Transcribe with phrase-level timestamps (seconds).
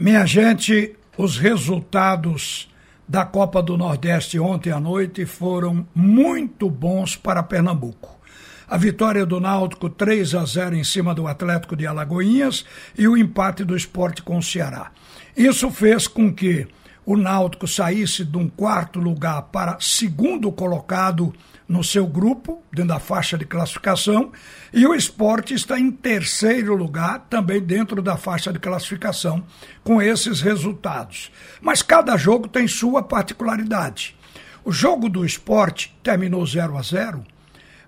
[0.00, 2.70] Minha gente, os resultados
[3.06, 8.18] da Copa do Nordeste ontem à noite foram muito bons para Pernambuco.
[8.66, 12.64] A vitória do Náutico 3 a 0 em cima do Atlético de Alagoinhas
[12.96, 14.90] e o empate do esporte com o Ceará.
[15.36, 16.66] Isso fez com que
[17.10, 21.34] o Náutico saísse de um quarto lugar para segundo colocado
[21.66, 24.30] no seu grupo, dentro da faixa de classificação,
[24.72, 29.42] e o esporte está em terceiro lugar, também dentro da faixa de classificação,
[29.82, 31.32] com esses resultados.
[31.60, 34.16] Mas cada jogo tem sua particularidade.
[34.64, 37.24] O jogo do esporte terminou 0 a 0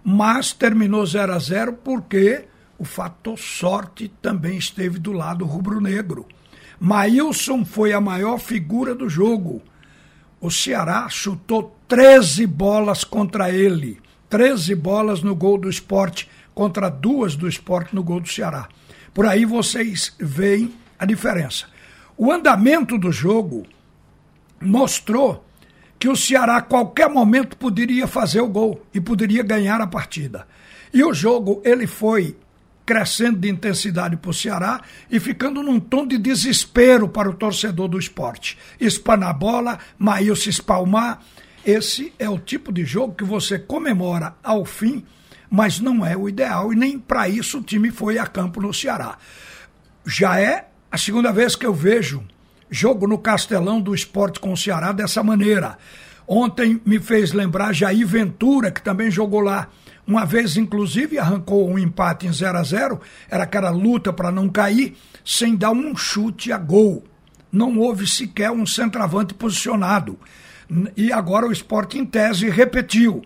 [0.03, 6.27] mas terminou 0 a 0 porque o fator sorte também esteve do lado rubro-negro.
[6.85, 9.63] Maílson foi a maior figura do jogo.
[10.41, 14.01] O Ceará chutou 13 bolas contra ele.
[14.29, 18.69] 13 bolas no gol do esporte contra duas do esporte no gol do Ceará.
[19.15, 21.67] Por aí vocês veem a diferença.
[22.17, 23.65] O andamento do jogo
[24.61, 25.47] mostrou
[26.01, 30.49] que o Ceará a qualquer momento poderia fazer o gol e poderia ganhar a partida.
[30.93, 32.37] E o jogo ele foi
[32.85, 37.89] crescendo de intensidade para o Ceará e ficando num tom de desespero para o torcedor
[37.89, 38.59] do esporte.
[38.81, 41.23] Espanar bola, Maíl se espalmar,
[41.65, 45.05] esse é o tipo de jogo que você comemora ao fim,
[45.49, 48.75] mas não é o ideal e nem para isso o time foi a campo no
[48.75, 49.17] Ceará.
[50.05, 52.25] Já é a segunda vez que eu vejo
[52.69, 55.79] jogo no Castelão do esporte com o Ceará dessa maneira.
[56.27, 59.69] Ontem me fez lembrar Jair Ventura, que também jogou lá.
[60.07, 63.01] Uma vez, inclusive, arrancou um empate em 0 a 0
[63.31, 67.05] era aquela luta para não cair, sem dar um chute a gol.
[67.51, 70.19] Não houve sequer um centroavante posicionado.
[70.97, 73.23] E agora o esporte, em tese, repetiu.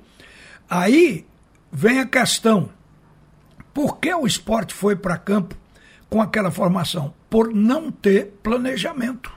[0.68, 1.24] Aí
[1.72, 2.68] vem a questão:
[3.72, 5.56] por que o esporte foi para campo
[6.10, 7.14] com aquela formação?
[7.30, 9.32] Por não ter planejamento.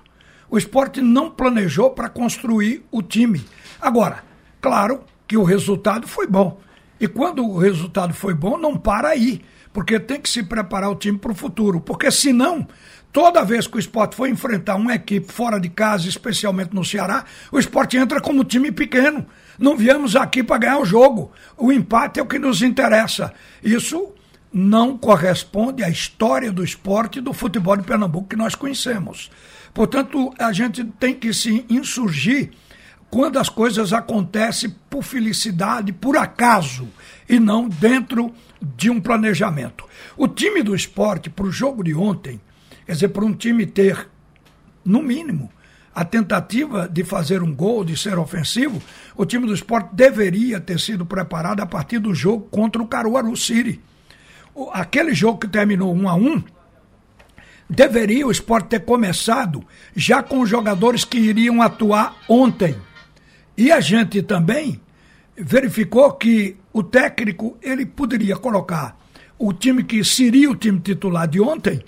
[0.50, 3.46] O esporte não planejou para construir o time.
[3.80, 4.24] Agora,
[4.60, 6.60] claro que o resultado foi bom.
[7.00, 9.42] E quando o resultado foi bom, não para aí.
[9.72, 11.80] Porque tem que se preparar o time para o futuro.
[11.80, 12.68] Porque senão,
[13.12, 17.26] Toda vez que o esporte for enfrentar uma equipe fora de casa, especialmente no Ceará,
[17.52, 19.26] o esporte entra como time pequeno.
[19.58, 21.32] Não viemos aqui para ganhar o jogo.
[21.58, 23.34] O empate é o que nos interessa.
[23.64, 24.14] Isso
[24.54, 29.32] não corresponde à história do esporte e do futebol de Pernambuco que nós conhecemos.
[29.74, 32.52] Portanto, a gente tem que se insurgir
[33.10, 36.88] quando as coisas acontecem por felicidade, por acaso,
[37.28, 39.86] e não dentro de um planejamento.
[40.16, 42.40] O time do esporte, para o jogo de ontem,
[42.90, 44.10] Quer dizer, para um time ter,
[44.84, 45.52] no mínimo,
[45.94, 48.82] a tentativa de fazer um gol, de ser ofensivo,
[49.16, 53.38] o time do esporte deveria ter sido preparado a partir do jogo contra o Caruaru
[53.38, 53.80] City.
[54.74, 56.44] Aquele jogo que terminou 1 a 1
[57.70, 59.64] deveria o esporte ter começado
[59.96, 62.76] já com os jogadores que iriam atuar ontem.
[63.60, 64.80] E a gente também
[65.36, 68.98] verificou que o técnico ele poderia colocar
[69.38, 71.84] o time que seria o time titular de ontem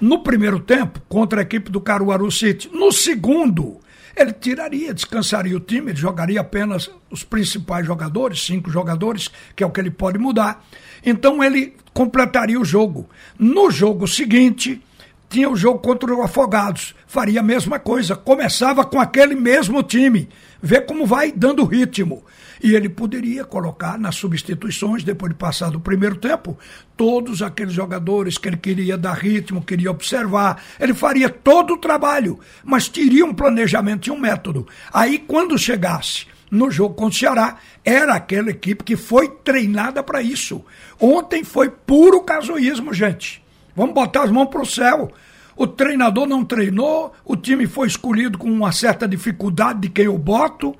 [0.00, 2.70] no primeiro tempo contra a equipe do Caruaru City.
[2.72, 3.80] No segundo,
[4.16, 9.66] ele tiraria, descansaria o time, ele jogaria apenas os principais jogadores, cinco jogadores, que é
[9.66, 10.64] o que ele pode mudar.
[11.04, 13.06] Então ele completaria o jogo.
[13.38, 14.82] No jogo seguinte,
[15.30, 16.92] tinha o jogo contra o Afogados.
[17.06, 18.16] Faria a mesma coisa.
[18.16, 20.28] Começava com aquele mesmo time.
[20.60, 22.24] Vê como vai dando ritmo.
[22.60, 26.58] E ele poderia colocar nas substituições, depois de passar do primeiro tempo,
[26.94, 30.62] todos aqueles jogadores que ele queria dar ritmo, queria observar.
[30.78, 34.66] Ele faria todo o trabalho, mas teria um planejamento e um método.
[34.92, 40.20] Aí, quando chegasse no jogo contra o Ceará, era aquela equipe que foi treinada para
[40.20, 40.62] isso.
[40.98, 43.42] Ontem foi puro casuísmo, gente.
[43.74, 45.12] Vamos botar as mãos para o céu.
[45.56, 50.16] O treinador não treinou, o time foi escolhido com uma certa dificuldade de quem eu
[50.16, 50.74] boto.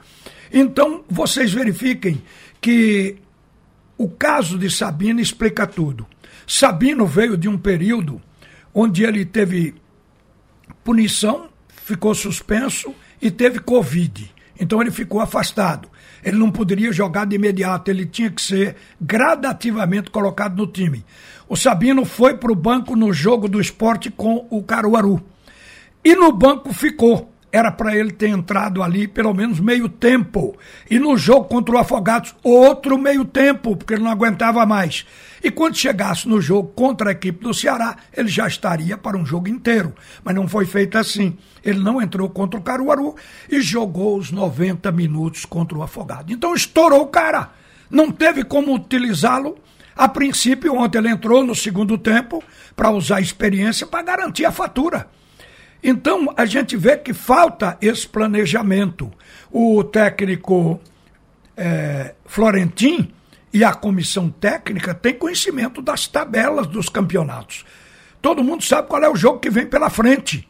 [0.53, 2.23] Então, vocês verifiquem
[2.61, 3.17] que
[3.99, 6.07] o caso de Sabino explica tudo.
[6.47, 8.21] Sabino veio de um período
[8.73, 9.75] onde ele teve
[10.83, 14.33] punição, ficou suspenso e teve Covid.
[14.59, 15.89] Então ele ficou afastado.
[16.25, 21.05] Ele não poderia jogar de imediato, ele tinha que ser gradativamente colocado no time.
[21.49, 25.23] O Sabino foi para o banco no jogo do esporte com o Caruaru.
[26.05, 30.57] E no banco ficou era para ele ter entrado ali pelo menos meio tempo.
[30.89, 35.05] E no jogo contra o Afogados, outro meio tempo, porque ele não aguentava mais.
[35.43, 39.25] E quando chegasse no jogo contra a equipe do Ceará, ele já estaria para um
[39.25, 39.95] jogo inteiro.
[40.23, 41.37] Mas não foi feito assim.
[41.65, 43.17] Ele não entrou contra o Caruaru
[43.49, 46.33] e jogou os 90 minutos contra o Afogado.
[46.33, 47.51] Então estourou o cara.
[47.91, 49.59] Não teve como utilizá-lo.
[49.97, 52.43] A princípio, ontem ele entrou no segundo tempo
[52.77, 55.09] para usar a experiência para garantir a fatura.
[55.83, 59.11] Então a gente vê que falta esse planejamento.
[59.51, 60.81] O técnico
[61.57, 63.13] é, Florentin
[63.53, 67.65] e a comissão técnica têm conhecimento das tabelas dos campeonatos.
[68.23, 70.47] Todo mundo sabe qual é o jogo que vem pela frente.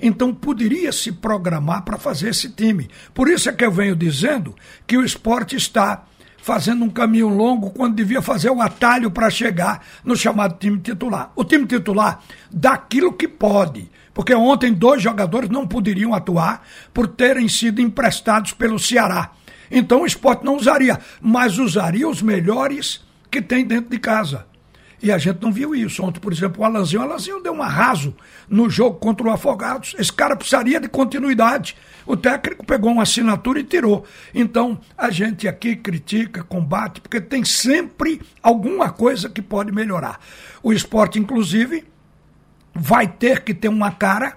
[0.00, 2.88] Então poderia se programar para fazer esse time.
[3.12, 4.54] Por isso é que eu venho dizendo
[4.86, 6.04] que o esporte está
[6.36, 11.32] fazendo um caminho longo quando devia fazer o atalho para chegar no chamado time titular.
[11.34, 12.20] O time titular
[12.50, 18.52] dá aquilo que pode, porque ontem dois jogadores não poderiam atuar por terem sido emprestados
[18.52, 19.32] pelo Ceará.
[19.70, 24.46] Então o esporte não usaria, mas usaria os melhores que tem dentro de casa.
[25.02, 26.02] E a gente não viu isso.
[26.02, 28.16] Ontem, por exemplo, o Alanzinho, o Alanzinho deu um arraso
[28.48, 29.94] no jogo contra o Afogados.
[29.98, 31.76] Esse cara precisaria de continuidade.
[32.06, 34.06] O técnico pegou uma assinatura e tirou.
[34.34, 40.18] Então, a gente aqui critica, combate, porque tem sempre alguma coisa que pode melhorar.
[40.62, 41.84] O esporte, inclusive,
[42.74, 44.36] vai ter que ter uma cara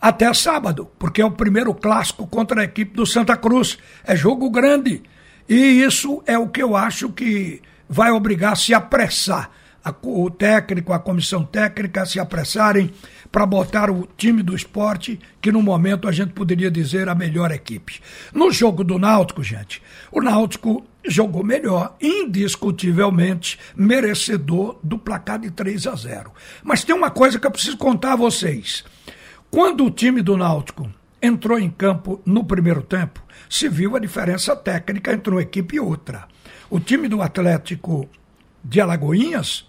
[0.00, 3.78] até sábado, porque é o primeiro clássico contra a equipe do Santa Cruz.
[4.04, 5.02] É jogo grande.
[5.48, 9.50] E isso é o que eu acho que vai obrigar a se apressar
[9.84, 12.90] a, o técnico, a comissão técnica se apressarem
[13.30, 17.50] para botar o time do esporte, que no momento a gente poderia dizer a melhor
[17.50, 18.00] equipe.
[18.32, 25.86] No jogo do Náutico, gente, o Náutico jogou melhor, indiscutivelmente merecedor do placar de 3
[25.86, 26.32] a 0.
[26.62, 28.84] Mas tem uma coisa que eu preciso contar a vocês.
[29.50, 30.90] Quando o time do Náutico
[31.20, 35.80] entrou em campo no primeiro tempo, se viu a diferença técnica entre uma equipe e
[35.80, 36.26] outra.
[36.70, 38.08] O time do Atlético
[38.64, 39.66] de Alagoinhas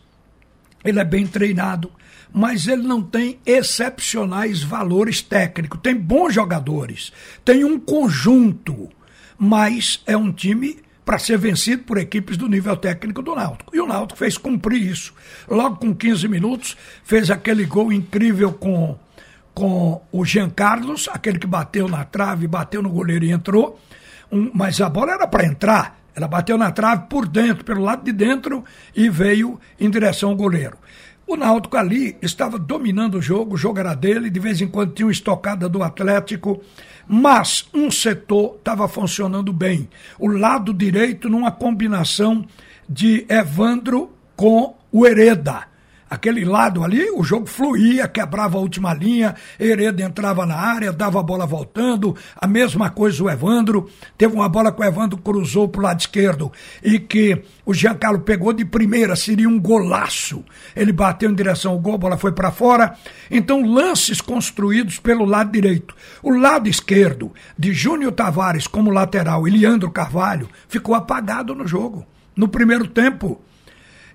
[0.84, 1.90] ele é bem treinado,
[2.32, 5.80] mas ele não tem excepcionais valores técnicos.
[5.82, 7.14] Tem bons jogadores,
[7.46, 8.90] tem um conjunto,
[9.38, 13.76] mas é um time para ser vencido por equipes do nível técnico do Náutico.
[13.76, 15.14] E o Náutico fez cumprir isso.
[15.48, 18.98] Logo com 15 minutos, fez aquele gol incrível com,
[19.54, 23.80] com o Jean Carlos, aquele que bateu na trave, bateu no goleiro e entrou.
[24.32, 26.00] Um, mas a bola era para entrar.
[26.16, 28.64] Ela bateu na trave por dentro, pelo lado de dentro,
[28.96, 30.78] e veio em direção ao goleiro.
[31.26, 34.94] O Náutico ali estava dominando o jogo, o jogo era dele, de vez em quando
[34.94, 36.62] tinha uma estocada do Atlético,
[37.08, 39.90] mas um setor estava funcionando bem.
[40.20, 42.46] O lado direito numa combinação
[42.90, 45.73] de Evandro com o Hereda
[46.10, 51.20] aquele lado ali, o jogo fluía, quebrava a última linha, Hereda entrava na área, dava
[51.20, 55.68] a bola voltando, a mesma coisa o Evandro, teve uma bola que o Evandro cruzou
[55.68, 56.52] para o lado esquerdo
[56.84, 60.44] e que o Giancarlo pegou de primeira, seria um golaço.
[60.76, 62.96] Ele bateu em direção ao gol, a bola foi para fora.
[63.32, 65.96] Então, lances construídos pelo lado direito.
[66.22, 72.06] O lado esquerdo, de Júnior Tavares como lateral e Leandro Carvalho, ficou apagado no jogo.
[72.36, 73.42] No primeiro tempo,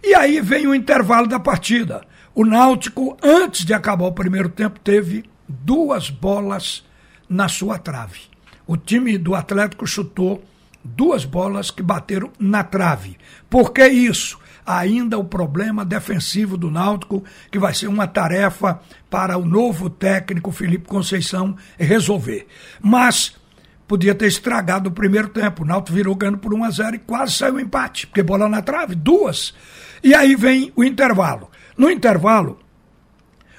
[0.02, 2.02] e aí vem o intervalo da partida.
[2.34, 6.84] O Náutico, antes de acabar o primeiro tempo, teve duas bolas
[7.28, 8.20] na sua trave.
[8.66, 10.44] O time do Atlético chutou
[10.84, 13.16] duas bolas que bateram na trave.
[13.48, 14.38] Por que isso?
[14.64, 20.52] Ainda o problema defensivo do Náutico, que vai ser uma tarefa para o novo técnico
[20.52, 22.46] Felipe Conceição resolver.
[22.80, 23.34] Mas
[23.86, 25.62] podia ter estragado o primeiro tempo.
[25.62, 28.48] O Náutico virou ganhando por 1 a 0 e quase saiu um empate, porque bola
[28.48, 29.54] na trave, duas.
[30.02, 31.50] E aí vem o intervalo.
[31.76, 32.58] No intervalo,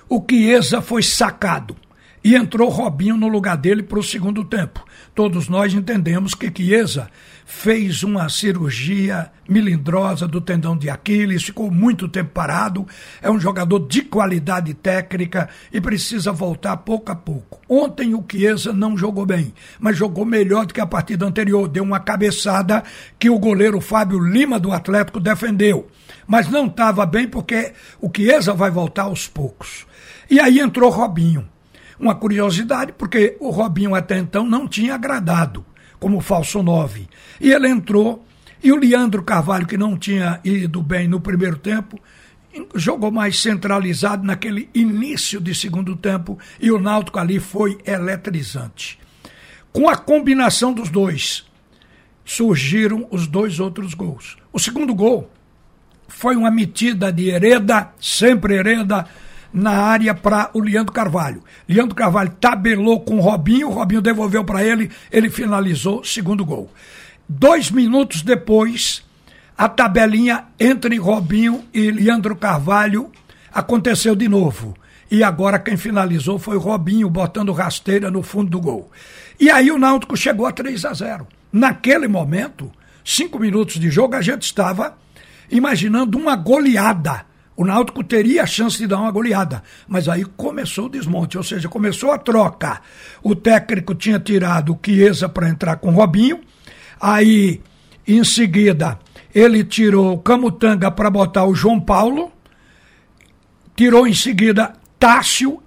[0.07, 1.75] o Chiesa foi sacado
[2.23, 4.85] e entrou Robinho no lugar dele para o segundo tempo.
[5.16, 7.09] Todos nós entendemos que Chiesa
[7.45, 12.85] fez uma cirurgia milindrosa do tendão de Aquiles, ficou muito tempo parado,
[13.21, 17.59] é um jogador de qualidade técnica e precisa voltar pouco a pouco.
[17.68, 21.83] Ontem o Chiesa não jogou bem, mas jogou melhor do que a partida anterior, deu
[21.83, 22.83] uma cabeçada
[23.18, 25.88] que o goleiro Fábio Lima do Atlético defendeu.
[26.28, 29.88] Mas não estava bem porque o Chiesa vai voltar aos poucos.
[30.30, 31.47] E aí entrou Robinho.
[31.99, 35.65] Uma curiosidade, porque o Robinho até então não tinha agradado
[35.99, 37.07] como falso 9.
[37.41, 38.25] E ele entrou,
[38.63, 41.99] e o Leandro Carvalho, que não tinha ido bem no primeiro tempo,
[42.73, 48.97] jogou mais centralizado naquele início de segundo tempo, e o Náutico ali foi eletrizante.
[49.71, 51.45] Com a combinação dos dois,
[52.25, 54.37] surgiram os dois outros gols.
[54.51, 55.29] O segundo gol
[56.07, 59.06] foi uma metida de Hereda, sempre Hereda,
[59.53, 61.44] na área para o Leandro Carvalho.
[61.68, 66.71] Leandro Carvalho tabelou com o Robinho, o Robinho devolveu para ele, ele finalizou, segundo gol.
[67.27, 69.03] Dois minutos depois,
[69.57, 73.11] a tabelinha entre Robinho e Leandro Carvalho
[73.51, 74.75] aconteceu de novo.
[75.11, 78.91] E agora quem finalizou foi o Robinho, botando rasteira no fundo do gol.
[79.39, 81.27] E aí o Náutico chegou a 3 a 0.
[81.51, 82.71] Naquele momento,
[83.03, 84.95] cinco minutos de jogo, a gente estava
[85.49, 87.25] imaginando uma goleada
[87.59, 89.61] o Náutico teria a chance de dar uma goleada.
[89.85, 92.80] Mas aí começou o desmonte, ou seja, começou a troca.
[93.21, 96.39] O técnico tinha tirado o Chiesa para entrar com o Robinho,
[97.01, 97.59] aí
[98.07, 98.97] em seguida
[99.35, 102.31] ele tirou o Camutanga para botar o João Paulo,
[103.75, 105.61] tirou em seguida Tássio,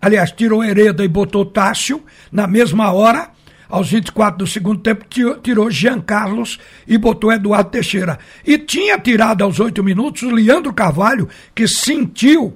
[0.00, 3.33] aliás, tirou Hereda e botou Tássio na mesma hora
[3.68, 5.04] aos 24 do segundo tempo,
[5.42, 8.18] tirou Jean Carlos e botou Eduardo Teixeira.
[8.44, 12.54] E tinha tirado aos oito minutos o Leandro Carvalho, que sentiu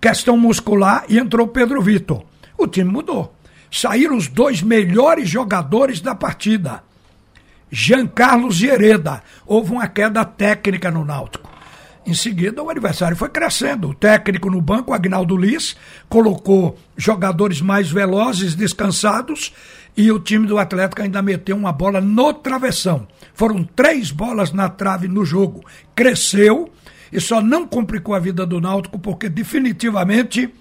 [0.00, 2.24] questão muscular e entrou Pedro Vitor.
[2.58, 3.34] O time mudou.
[3.70, 6.82] Saíram os dois melhores jogadores da partida.
[7.70, 9.22] Jean Carlos e Hereda.
[9.46, 11.51] Houve uma queda técnica no Náutico.
[12.04, 13.90] Em seguida, o adversário foi crescendo.
[13.90, 15.76] O técnico no banco, Agnaldo Liz,
[16.08, 19.52] colocou jogadores mais velozes, descansados,
[19.96, 23.06] e o time do Atlético ainda meteu uma bola no travessão.
[23.34, 25.64] Foram três bolas na trave no jogo.
[25.94, 26.72] Cresceu
[27.12, 30.52] e só não complicou a vida do Náutico porque definitivamente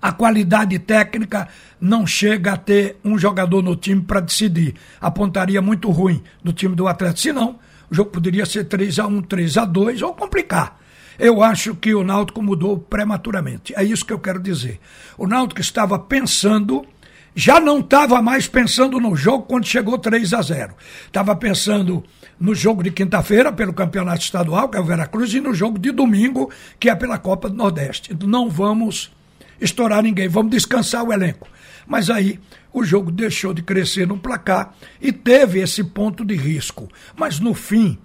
[0.00, 1.48] a qualidade técnica
[1.80, 4.74] não chega a ter um jogador no time para decidir.
[5.00, 7.20] A pontaria muito ruim do time do Atlético.
[7.20, 7.58] Se não,
[7.94, 10.80] o jogo poderia ser 3 a 1 3 a 2 ou complicar.
[11.16, 13.72] Eu acho que o Náutico mudou prematuramente.
[13.76, 14.80] É isso que eu quero dizer.
[15.16, 16.84] O Náutico estava pensando
[17.36, 20.74] já não estava mais pensando no jogo quando chegou 3 a 0.
[21.06, 22.02] Estava pensando
[22.38, 25.90] no jogo de quinta-feira pelo Campeonato Estadual, que é o Veracruz, e no jogo de
[25.90, 28.16] domingo, que é pela Copa do Nordeste.
[28.24, 29.12] Não vamos
[29.64, 31.48] estourar ninguém, vamos descansar o elenco.
[31.86, 32.38] Mas aí
[32.72, 36.88] o jogo deixou de crescer no placar e teve esse ponto de risco.
[37.16, 37.98] Mas no fim,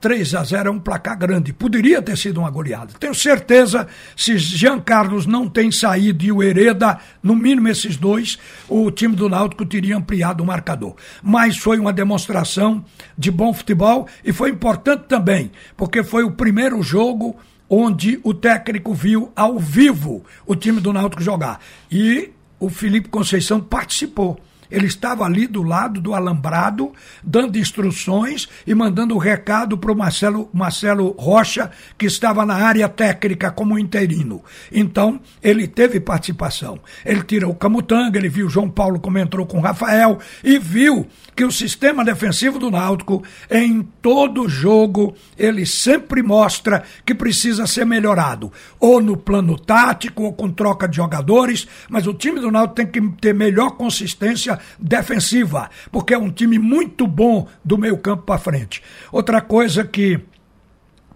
[0.00, 1.52] 3 a 0 é um placar grande.
[1.52, 2.94] Poderia ter sido uma goleada.
[2.98, 8.38] Tenho certeza, se Jean Carlos não tem saído e o Hereda, no mínimo esses dois,
[8.68, 10.96] o time do Náutico teria ampliado o marcador.
[11.22, 12.84] Mas foi uma demonstração
[13.16, 17.36] de bom futebol e foi importante também, porque foi o primeiro jogo
[17.68, 21.60] onde o técnico viu ao vivo o time do Náutico jogar.
[21.90, 24.40] E o Felipe Conceição participou.
[24.70, 26.92] Ele estava ali do lado do alambrado,
[27.22, 32.88] dando instruções e mandando o recado para o Marcelo, Marcelo Rocha, que estava na área
[32.88, 34.42] técnica como interino.
[34.72, 36.78] Então, ele teve participação.
[37.04, 41.06] Ele tirou o Camutanga, ele viu João Paulo como entrou com o Rafael e viu
[41.34, 47.84] que o sistema defensivo do Náutico, em todo jogo, ele sempre mostra que precisa ser
[47.84, 48.50] melhorado.
[48.80, 52.86] Ou no plano tático, ou com troca de jogadores, mas o time do Náutico tem
[52.86, 58.38] que ter melhor consistência defensiva, porque é um time muito bom do meio campo para
[58.38, 58.82] frente.
[59.10, 60.20] Outra coisa que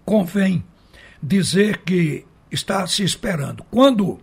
[0.04, 0.64] convém
[1.23, 3.64] dizer que está se esperando.
[3.70, 4.18] Quando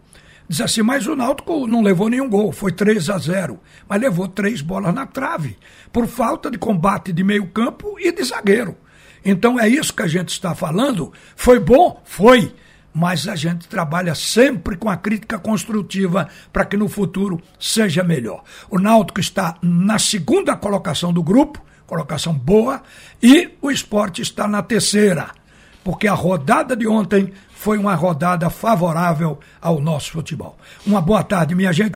[0.50, 4.28] diz assim, mas o Náutico não levou nenhum gol, foi 3 a 0, mas levou
[4.28, 5.58] três bolas na trave,
[5.92, 8.78] por falta de combate de meio campo e de zagueiro.
[9.24, 11.12] Então é isso que a gente está falando.
[11.36, 12.02] Foi bom?
[12.06, 12.54] Foi
[12.98, 18.44] mas a gente trabalha sempre com a crítica construtiva para que no futuro seja melhor.
[18.72, 22.82] O Náutico está na segunda colocação do grupo, colocação boa,
[23.22, 25.30] e o esporte está na terceira,
[25.84, 30.58] porque a rodada de ontem foi uma rodada favorável ao nosso futebol.
[30.84, 31.86] Uma boa tarde, minha gente.